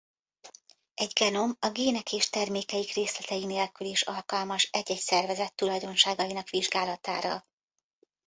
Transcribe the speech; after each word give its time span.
Egy 0.93 1.11
genom 1.13 1.57
a 1.59 1.69
gének 1.69 2.13
és 2.13 2.29
termékeik 2.29 2.93
részletei 2.93 3.45
nélkül 3.45 3.87
is 3.87 4.01
alkalmas 4.01 4.69
egy-egy 4.71 4.99
szervezet 4.99 5.55
tulajdonságainak 5.55 6.49
vizsgálatára. 6.49 7.47